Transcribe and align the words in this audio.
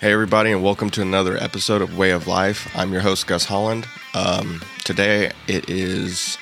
Hey, 0.00 0.14
everybody, 0.14 0.50
and 0.50 0.62
welcome 0.62 0.88
to 0.92 1.02
another 1.02 1.36
episode 1.36 1.82
of 1.82 1.98
Way 1.98 2.12
of 2.12 2.26
Life. 2.26 2.74
I'm 2.74 2.90
your 2.90 3.02
host, 3.02 3.26
Gus 3.26 3.44
Holland. 3.44 3.86
Um, 4.14 4.62
today 4.82 5.30
it 5.46 5.68
is 5.68 6.38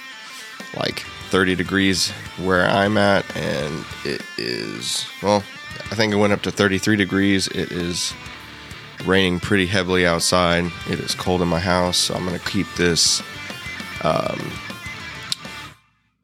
like 0.76 1.00
30 1.30 1.56
degrees 1.56 2.10
where 2.40 2.68
I'm 2.68 2.96
at, 2.96 3.24
and 3.36 3.84
it 4.04 4.22
is, 4.36 5.08
well, 5.24 5.42
I 5.90 5.96
think 5.96 6.12
it 6.12 6.18
went 6.18 6.32
up 6.32 6.42
to 6.42 6.52
33 6.52 6.94
degrees. 6.94 7.48
It 7.48 7.72
is 7.72 8.14
raining 9.04 9.40
pretty 9.40 9.66
heavily 9.66 10.06
outside. 10.06 10.70
It 10.88 11.00
is 11.00 11.16
cold 11.16 11.42
in 11.42 11.48
my 11.48 11.58
house, 11.58 11.96
so 11.96 12.14
I'm 12.14 12.24
going 12.24 12.38
to 12.38 12.48
keep 12.48 12.72
this 12.76 13.20
um, 14.04 14.52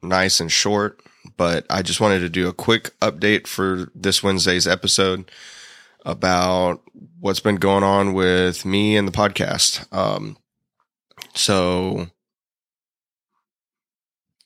nice 0.01 0.39
and 0.39 0.49
short. 0.49 1.01
But 1.35 1.65
I 1.69 1.81
just 1.81 1.99
wanted 1.99 2.19
to 2.19 2.29
do 2.29 2.47
a 2.47 2.53
quick 2.53 2.97
update 3.01 3.45
for 3.45 3.91
this 3.93 4.23
Wednesday's 4.23 4.67
episode 4.67 5.29
about 6.05 6.81
what's 7.19 7.39
been 7.39 7.55
going 7.55 7.83
on 7.83 8.13
with 8.13 8.63
me 8.65 8.95
and 8.95 9.07
the 9.07 9.11
podcast. 9.11 9.91
Um, 9.93 10.37
so 11.33 12.07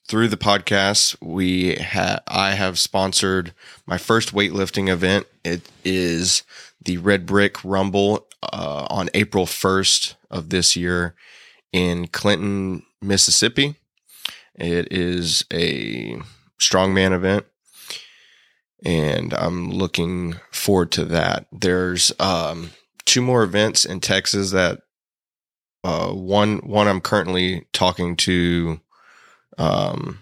through 0.07 0.29
the 0.29 0.37
podcast, 0.37 1.15
we 1.21 1.75
have 1.75 2.23
I 2.27 2.51
have 2.51 2.79
sponsored 2.79 3.53
my 3.85 3.97
first 3.97 4.33
weightlifting 4.33 4.89
event. 4.89 5.27
It 5.43 5.69
is 5.83 6.43
the 6.83 6.97
Red 6.97 7.25
Brick 7.25 7.63
Rumble 7.63 8.25
uh, 8.41 8.87
on 8.89 9.09
April 9.13 9.45
first 9.45 10.15
of 10.31 10.49
this 10.49 10.75
year 10.75 11.13
in 11.71 12.07
Clinton, 12.07 12.83
Mississippi. 13.01 13.75
It 14.55 14.91
is 14.91 15.45
a 15.53 16.17
strongman 16.59 17.11
event 17.11 17.45
and 18.85 19.33
I'm 19.33 19.71
looking 19.71 20.35
forward 20.51 20.91
to 20.93 21.05
that. 21.05 21.47
There's 21.51 22.11
um, 22.19 22.71
two 23.05 23.21
more 23.21 23.43
events 23.43 23.85
in 23.85 23.99
Texas 23.99 24.51
that 24.51 24.81
uh, 25.83 26.11
one 26.11 26.57
one 26.59 26.87
I'm 26.87 27.01
currently 27.01 27.65
talking 27.73 28.15
to 28.17 28.79
um, 29.57 30.19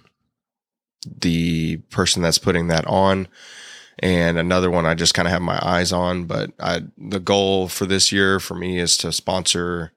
the 1.06 1.78
person 1.90 2.22
that's 2.22 2.38
putting 2.38 2.68
that 2.68 2.86
on, 2.88 3.28
and 4.00 4.38
another 4.38 4.70
one 4.70 4.86
I 4.86 4.94
just 4.94 5.14
kind 5.14 5.28
of 5.28 5.32
have 5.32 5.42
my 5.42 5.60
eyes 5.62 5.92
on. 5.92 6.26
But 6.26 6.52
I 6.60 6.82
the 6.98 7.20
goal 7.20 7.68
for 7.68 7.86
this 7.86 8.12
year 8.12 8.40
for 8.40 8.56
me 8.56 8.80
is 8.80 8.98
to 8.98 9.12
sponsor 9.12 9.94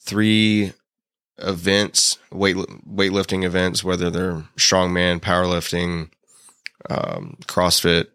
three 0.00 0.72
events, 1.38 2.18
weight 2.32 2.56
weightlifting 2.56 3.44
events, 3.44 3.84
whether 3.84 4.10
they're 4.10 4.44
strongman, 4.56 5.20
powerlifting, 5.20 6.10
um, 6.88 7.36
CrossFit, 7.46 8.06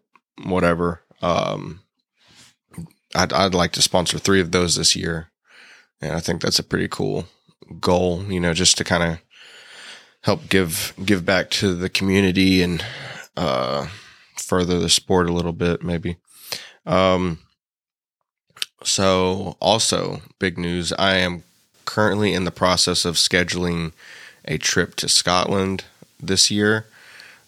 whatever. 0.44 1.02
Um, 1.22 1.80
I'd, 3.14 3.32
I'd 3.32 3.54
like 3.54 3.72
to 3.72 3.82
sponsor 3.82 4.18
three 4.18 4.40
of 4.40 4.52
those 4.52 4.76
this 4.76 4.96
year. 4.96 5.30
And 6.00 6.12
I 6.12 6.20
think 6.20 6.42
that's 6.42 6.58
a 6.58 6.64
pretty 6.64 6.88
cool 6.88 7.26
goal, 7.80 8.24
you 8.24 8.40
know, 8.40 8.52
just 8.52 8.76
to 8.78 8.84
kind 8.84 9.02
of 9.02 9.18
help 10.22 10.48
give, 10.48 10.92
give 11.04 11.24
back 11.24 11.50
to 11.50 11.74
the 11.74 11.88
community 11.88 12.62
and, 12.62 12.84
uh, 13.36 13.86
further 14.36 14.78
the 14.78 14.88
sport 14.88 15.28
a 15.28 15.32
little 15.32 15.52
bit, 15.52 15.82
maybe. 15.82 16.16
Um, 16.86 17.38
so 18.82 19.56
also 19.60 20.20
big 20.38 20.58
news. 20.58 20.92
I 20.92 21.16
am 21.16 21.42
currently 21.84 22.34
in 22.34 22.44
the 22.44 22.50
process 22.50 23.04
of 23.04 23.14
scheduling 23.16 23.92
a 24.44 24.58
trip 24.58 24.94
to 24.96 25.08
Scotland 25.08 25.84
this 26.20 26.50
year. 26.50 26.86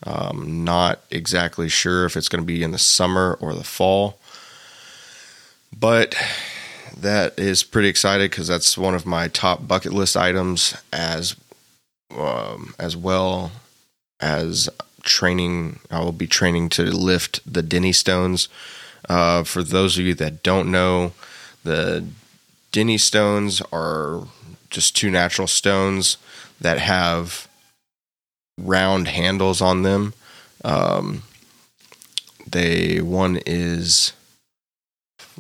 Um, 0.04 0.64
not 0.64 1.00
exactly 1.10 1.68
sure 1.68 2.04
if 2.04 2.16
it's 2.16 2.28
going 2.28 2.42
to 2.42 2.46
be 2.46 2.62
in 2.62 2.70
the 2.70 2.78
summer 2.78 3.36
or 3.40 3.54
the 3.54 3.64
fall, 3.64 4.18
but 5.76 6.14
that 6.96 7.38
is 7.38 7.62
pretty 7.62 7.88
excited 7.88 8.30
because 8.30 8.48
that's 8.48 8.78
one 8.78 8.94
of 8.94 9.06
my 9.06 9.28
top 9.28 9.66
bucket 9.66 9.92
list 9.92 10.16
items 10.16 10.74
as 10.92 11.36
um, 12.16 12.74
as 12.78 12.96
well 12.96 13.52
as 14.20 14.68
training. 15.02 15.80
I 15.90 16.00
will 16.00 16.12
be 16.12 16.26
training 16.26 16.68
to 16.70 16.84
lift 16.84 17.40
the 17.50 17.62
Dinnie 17.62 17.92
stones. 17.92 18.48
Uh, 19.08 19.44
for 19.44 19.62
those 19.62 19.98
of 19.98 20.04
you 20.04 20.14
that 20.14 20.42
don't 20.42 20.70
know, 20.70 21.12
the 21.64 22.06
Dinnie 22.72 22.98
stones 22.98 23.62
are 23.72 24.26
just 24.70 24.96
two 24.96 25.10
natural 25.10 25.46
stones 25.46 26.16
that 26.60 26.78
have 26.78 27.45
round 28.58 29.08
handles 29.08 29.60
on 29.60 29.82
them. 29.82 30.14
Um, 30.64 31.22
they 32.46 33.00
one 33.00 33.40
is 33.46 34.12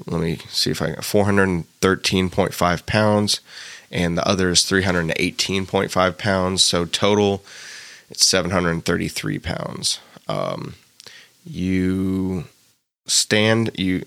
let 0.06 0.20
me 0.20 0.36
see 0.48 0.70
if 0.70 0.82
I 0.82 0.90
got 0.90 0.98
413.5 0.98 2.86
pounds, 2.86 3.40
and 3.90 4.18
the 4.18 4.28
other 4.28 4.50
is 4.50 4.60
318.5 4.60 6.18
pounds. 6.18 6.64
So 6.64 6.84
total, 6.84 7.42
it's 8.10 8.26
733 8.26 9.38
pounds. 9.38 10.00
Um, 10.28 10.74
you 11.44 12.44
stand 13.06 13.70
you 13.78 14.02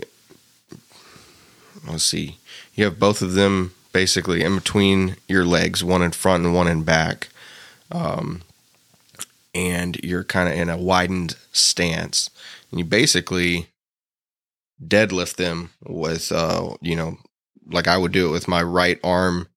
let's 1.88 2.04
see 2.04 2.38
you 2.76 2.84
have 2.84 3.00
both 3.00 3.22
of 3.22 3.34
them 3.34 3.74
basically 3.94 4.44
in 4.44 4.56
between 4.56 5.16
your 5.28 5.46
legs 5.46 5.82
one 5.84 6.02
in 6.02 6.12
front 6.12 6.44
and 6.44 6.54
one 6.54 6.68
in 6.68 6.84
back 6.84 7.30
um, 7.92 8.42
and 9.54 9.98
you're 10.04 10.24
kind 10.24 10.50
of 10.50 10.56
in 10.56 10.70
a 10.70 10.78
widened 10.78 11.36
stance. 11.52 12.30
And 12.72 12.80
you 12.80 12.86
basically 12.86 13.68
deadlift 14.84 15.36
them 15.36 15.72
with, 15.84 16.32
uh, 16.32 16.76
you 16.82 16.96
know, 16.96 17.18
like 17.72 17.88
I 17.88 17.98
would 17.98 18.12
do 18.12 18.28
it 18.28 18.32
with 18.32 18.48
my 18.48 18.62
right 18.62 19.00
arm 19.04 19.48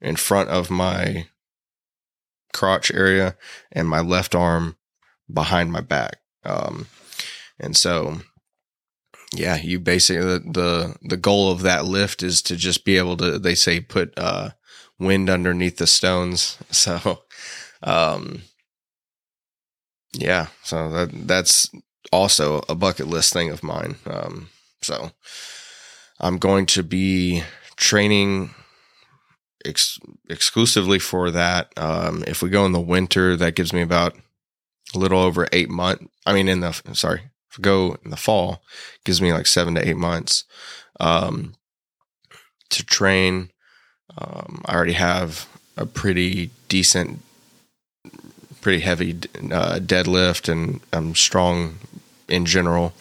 in 0.00 0.16
front 0.16 0.50
of 0.50 0.70
my 0.70 1.26
crotch 2.52 2.92
area 2.92 3.36
and 3.72 3.88
my 3.88 4.00
left 4.00 4.34
arm 4.34 4.76
behind 5.32 5.72
my 5.72 5.80
back. 5.80 6.18
Um, 6.44 6.86
and 7.58 7.76
so, 7.76 8.20
yeah, 9.34 9.56
you 9.56 9.80
basically 9.80 10.24
the, 10.24 10.38
the 10.40 10.96
the 11.02 11.16
goal 11.16 11.50
of 11.50 11.62
that 11.62 11.84
lift 11.84 12.22
is 12.22 12.42
to 12.42 12.56
just 12.56 12.84
be 12.84 12.96
able 12.98 13.16
to. 13.16 13.38
They 13.38 13.54
say 13.54 13.80
put 13.80 14.12
uh, 14.16 14.50
wind 14.98 15.28
underneath 15.28 15.78
the 15.78 15.86
stones. 15.86 16.58
So, 16.70 17.22
um, 17.82 18.42
yeah, 20.14 20.48
so 20.62 20.90
that 20.90 21.10
that's 21.26 21.70
also 22.12 22.62
a 22.68 22.74
bucket 22.74 23.06
list 23.06 23.32
thing 23.32 23.50
of 23.50 23.62
mine. 23.62 23.96
Um, 24.06 24.48
so 24.80 25.10
I'm 26.20 26.38
going 26.38 26.66
to 26.66 26.82
be 26.82 27.42
training 27.76 28.54
ex- 29.64 29.98
exclusively 30.28 30.98
for 30.98 31.30
that. 31.30 31.72
Um, 31.76 32.24
if 32.26 32.42
we 32.42 32.50
go 32.50 32.64
in 32.66 32.72
the 32.72 32.80
winter, 32.80 33.36
that 33.36 33.56
gives 33.56 33.72
me 33.72 33.82
about 33.82 34.14
a 34.94 34.98
little 34.98 35.18
over 35.18 35.48
eight 35.52 35.68
months. 35.68 36.04
I 36.24 36.32
mean, 36.32 36.48
in 36.48 36.60
the 36.60 36.72
sorry, 36.92 37.22
if 37.50 37.58
we 37.58 37.62
go 37.62 37.96
in 38.04 38.10
the 38.10 38.16
fall, 38.16 38.62
gives 39.04 39.20
me 39.20 39.32
like 39.32 39.46
seven 39.46 39.74
to 39.74 39.86
eight 39.86 39.96
months 39.96 40.44
um, 41.00 41.54
to 42.70 42.84
train. 42.84 43.50
Um, 44.16 44.62
I 44.66 44.74
already 44.74 44.92
have 44.92 45.48
a 45.76 45.86
pretty 45.86 46.50
decent 46.68 47.20
pretty 48.64 48.80
heavy 48.80 49.12
uh, 49.52 49.78
deadlift 49.78 50.48
and 50.48 50.80
I'm 50.90 51.14
strong 51.14 51.78
in 52.28 52.46
general. 52.46 52.94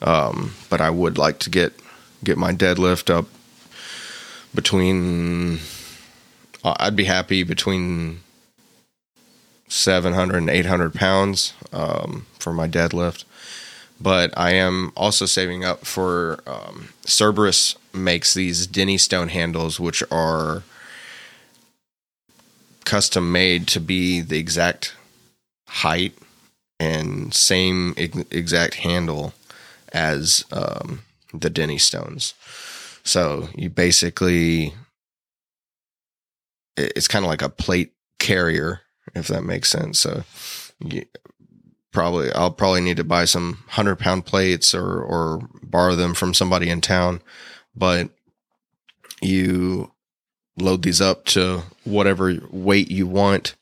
Um, 0.00 0.54
but 0.70 0.80
I 0.80 0.90
would 0.90 1.18
like 1.18 1.40
to 1.40 1.50
get 1.50 1.74
get 2.24 2.38
my 2.38 2.52
deadlift 2.52 3.10
up 3.10 3.26
between. 4.54 5.58
Uh, 6.64 6.76
I'd 6.78 6.96
be 6.96 7.04
happy 7.04 7.42
between 7.42 8.20
700 9.68 10.36
and 10.38 10.50
800 10.50 10.94
pounds 10.94 11.52
um, 11.72 12.26
for 12.38 12.52
my 12.52 12.68
deadlift. 12.68 13.24
But 14.00 14.32
I 14.36 14.52
am 14.52 14.92
also 14.96 15.26
saving 15.26 15.64
up 15.64 15.84
for 15.84 16.40
um, 16.46 16.90
Cerberus 17.04 17.76
makes 17.92 18.34
these 18.34 18.68
Dinnie 18.68 18.98
stone 18.98 19.28
handles, 19.28 19.80
which 19.80 20.04
are 20.12 20.62
custom 22.84 23.32
made 23.32 23.66
to 23.68 23.80
be 23.80 24.20
the 24.20 24.38
exact 24.38 24.94
height 25.68 26.14
and 26.80 27.32
same 27.34 27.94
exact 27.96 28.74
handle 28.74 29.34
as 29.92 30.44
um, 30.52 31.02
the 31.32 31.50
Dinnie 31.50 31.78
stones. 31.78 32.34
So 33.04 33.48
you 33.54 33.70
basically, 33.70 34.74
it's 36.76 37.08
kind 37.08 37.24
of 37.24 37.30
like 37.30 37.42
a 37.42 37.48
plate 37.48 37.92
carrier, 38.18 38.80
if 39.14 39.28
that 39.28 39.42
makes 39.42 39.70
sense. 39.70 39.98
So 39.98 40.24
you, 40.80 41.04
probably, 41.92 42.32
I'll 42.32 42.50
probably 42.50 42.80
need 42.80 42.98
to 42.98 43.04
buy 43.04 43.24
some 43.24 43.64
hundred 43.68 43.98
pound 43.98 44.26
plates 44.26 44.74
or 44.74 45.00
or 45.00 45.48
borrow 45.62 45.94
them 45.94 46.14
from 46.14 46.34
somebody 46.34 46.70
in 46.70 46.80
town. 46.80 47.22
But 47.74 48.10
you 49.20 49.92
load 50.56 50.82
these 50.82 51.00
up 51.00 51.24
to 51.24 51.62
whatever 51.84 52.34
weight 52.50 52.90
you 52.90 53.06
want 53.06 53.54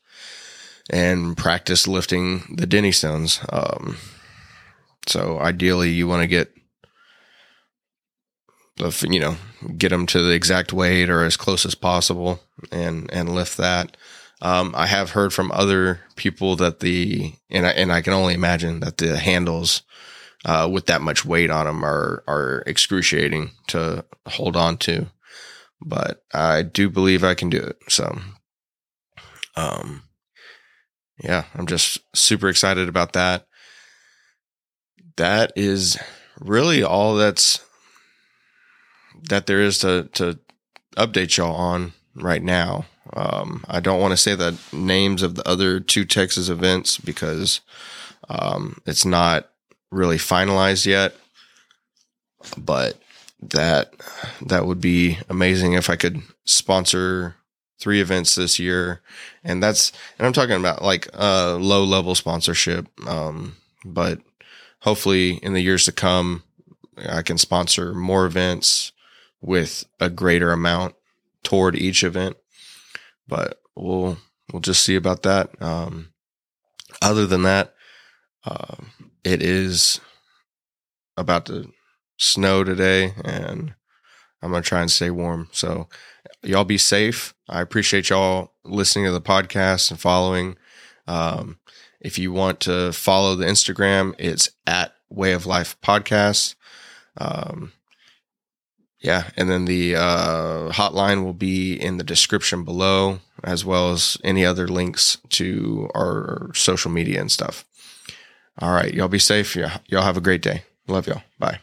and 0.89 1.35
practice 1.35 1.87
lifting 1.87 2.55
the 2.55 2.65
Dinnie 2.65 2.91
stones. 2.91 3.39
Um, 3.49 3.97
so 5.07 5.39
ideally, 5.39 5.89
you 5.89 6.07
want 6.07 6.21
to 6.21 6.27
get 6.27 6.51
of 8.79 9.01
you 9.03 9.19
know 9.19 9.35
get 9.77 9.89
them 9.89 10.05
to 10.05 10.21
the 10.21 10.33
exact 10.33 10.71
weight 10.71 11.09
or 11.09 11.23
as 11.23 11.37
close 11.37 11.65
as 11.65 11.75
possible 11.75 12.39
and 12.71 13.11
and 13.11 13.33
lift 13.33 13.57
that. 13.57 13.97
Um, 14.39 14.73
I 14.77 14.85
have 14.85 15.11
heard 15.11 15.33
from 15.33 15.51
other 15.51 16.01
people 16.15 16.55
that 16.57 16.79
the 16.79 17.33
and 17.49 17.65
I, 17.65 17.71
and 17.71 17.91
I 17.91 18.01
can 18.01 18.13
only 18.13 18.33
imagine 18.33 18.81
that 18.81 18.97
the 18.97 19.17
handles 19.17 19.81
uh, 20.45 20.69
with 20.71 20.85
that 20.85 21.01
much 21.01 21.25
weight 21.25 21.49
on 21.49 21.65
them 21.65 21.83
are 21.83 22.23
are 22.27 22.63
excruciating 22.67 23.51
to 23.67 24.05
hold 24.27 24.55
on 24.55 24.77
to. 24.77 25.07
But 25.81 26.23
I 26.33 26.63
do 26.63 26.89
believe 26.89 27.23
I 27.23 27.35
can 27.35 27.49
do 27.49 27.59
it. 27.59 27.77
So, 27.87 28.19
um, 29.55 30.03
yeah, 31.23 31.45
I'm 31.55 31.67
just 31.67 31.99
super 32.15 32.49
excited 32.49 32.89
about 32.89 33.13
that. 33.13 33.47
That 35.15 35.51
is 35.55 35.97
really 36.39 36.83
all 36.83 37.15
that's 37.15 37.59
that 39.29 39.47
there 39.47 39.61
is 39.61 39.79
to 39.79 40.09
to 40.13 40.39
update 40.95 41.37
y'all 41.37 41.55
on 41.55 41.93
right 42.15 42.43
now. 42.43 42.85
Um, 43.13 43.63
I 43.67 43.79
don't 43.79 44.01
want 44.01 44.11
to 44.11 44.17
say 44.17 44.35
the 44.35 44.57
names 44.71 45.23
of 45.23 45.35
the 45.35 45.47
other 45.47 45.79
two 45.79 46.05
Texas 46.05 46.49
events 46.49 46.97
because 46.97 47.61
um, 48.29 48.81
it's 48.85 49.05
not 49.05 49.49
really 49.91 50.17
finalized 50.17 50.85
yet. 50.85 51.15
But 52.57 52.99
that 53.41 53.93
that 54.41 54.65
would 54.65 54.81
be 54.81 55.17
amazing 55.29 55.73
if 55.73 55.89
I 55.89 55.95
could 55.95 56.21
sponsor 56.45 57.35
three 57.79 58.01
events 58.01 58.35
this 58.35 58.59
year, 58.59 59.01
and 59.43 59.61
that's 59.61 59.91
and 60.17 60.25
I'm 60.25 60.33
talking 60.33 60.55
about 60.55 60.81
like 60.81 61.07
a 61.13 61.57
low 61.59 61.83
level 61.83 62.15
sponsorship. 62.15 62.87
Um, 63.07 63.55
but 63.85 64.19
hopefully 64.79 65.33
in 65.43 65.53
the 65.53 65.61
years 65.61 65.85
to 65.85 65.91
come, 65.91 66.43
I 67.07 67.21
can 67.21 67.37
sponsor 67.37 67.93
more 67.93 68.25
events 68.25 68.91
with 69.41 69.85
a 69.99 70.09
greater 70.09 70.51
amount 70.51 70.95
toward 71.43 71.75
each 71.75 72.03
event. 72.03 72.37
But 73.27 73.59
we'll 73.75 74.17
we'll 74.51 74.61
just 74.61 74.83
see 74.83 74.95
about 74.95 75.23
that. 75.23 75.61
Um, 75.61 76.09
other 77.01 77.25
than 77.25 77.43
that, 77.43 77.73
uh, 78.45 78.75
it 79.23 79.41
is 79.41 79.99
about 81.17 81.45
to 81.47 81.71
snow 82.17 82.63
today, 82.63 83.13
and 83.23 83.73
I'm 84.41 84.51
gonna 84.51 84.63
try 84.63 84.81
and 84.81 84.91
stay 84.91 85.09
warm. 85.09 85.49
So 85.51 85.89
y'all 86.43 86.63
be 86.63 86.77
safe. 86.77 87.33
I 87.47 87.61
appreciate 87.61 88.09
y'all 88.09 88.53
listening 88.63 89.05
to 89.05 89.11
the 89.11 89.21
podcast 89.21 89.91
and 89.91 89.99
following. 89.99 90.57
Um, 91.07 91.59
if 91.99 92.17
you 92.17 92.31
want 92.31 92.59
to 92.61 92.91
follow 92.93 93.35
the 93.35 93.45
Instagram, 93.45 94.13
it's 94.17 94.49
at 94.65 94.93
Way 95.09 95.33
of 95.33 95.45
Life 95.45 95.79
Podcast. 95.81 96.55
Um, 97.17 97.71
yeah, 98.99 99.29
and 99.37 99.49
then 99.49 99.65
the 99.65 99.95
uh, 99.95 100.71
hotline 100.71 101.23
will 101.23 101.33
be 101.33 101.73
in 101.73 101.97
the 101.97 102.03
description 102.03 102.63
below, 102.63 103.19
as 103.43 103.63
well 103.63 103.91
as 103.91 104.17
any 104.23 104.45
other 104.45 104.67
links 104.67 105.17
to 105.29 105.89
our 105.93 106.49
social 106.53 106.91
media 106.91 107.21
and 107.21 107.31
stuff. 107.31 107.63
All 108.59 108.73
right, 108.73 108.93
y'all 108.93 109.07
be 109.07 109.19
safe. 109.19 109.55
Y'all 109.55 110.01
have 110.01 110.17
a 110.17 110.21
great 110.21 110.41
day. 110.41 110.63
Love 110.87 111.07
y'all. 111.07 111.21
Bye. 111.37 111.59